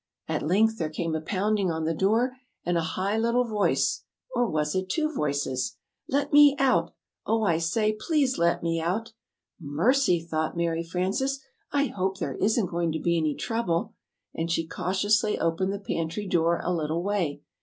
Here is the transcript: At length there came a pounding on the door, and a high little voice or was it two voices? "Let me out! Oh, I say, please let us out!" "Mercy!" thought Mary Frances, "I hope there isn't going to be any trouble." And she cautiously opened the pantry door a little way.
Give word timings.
At 0.27 0.41
length 0.41 0.79
there 0.79 0.89
came 0.89 1.13
a 1.15 1.21
pounding 1.21 1.69
on 1.69 1.83
the 1.83 1.93
door, 1.93 2.35
and 2.65 2.75
a 2.75 2.81
high 2.97 3.19
little 3.19 3.43
voice 3.43 4.03
or 4.33 4.49
was 4.49 4.73
it 4.73 4.89
two 4.89 5.13
voices? 5.13 5.77
"Let 6.09 6.33
me 6.33 6.55
out! 6.57 6.95
Oh, 7.27 7.43
I 7.43 7.59
say, 7.59 7.93
please 7.93 8.39
let 8.39 8.63
us 8.63 8.79
out!" 8.81 9.13
"Mercy!" 9.59 10.19
thought 10.19 10.57
Mary 10.57 10.81
Frances, 10.83 11.39
"I 11.71 11.85
hope 11.85 12.17
there 12.17 12.33
isn't 12.33 12.65
going 12.71 12.91
to 12.93 12.99
be 12.99 13.15
any 13.15 13.35
trouble." 13.35 13.93
And 14.33 14.49
she 14.49 14.65
cautiously 14.65 15.37
opened 15.37 15.71
the 15.71 15.77
pantry 15.77 16.25
door 16.25 16.61
a 16.63 16.73
little 16.73 17.03
way. 17.03 17.43